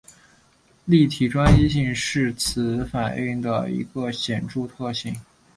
[0.85, 5.15] 立体专一性是此反应的一个显着特征。